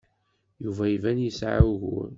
Yuba 0.63 0.83
iban 0.95 1.17
yesɛa 1.25 1.61
ugur. 1.71 2.09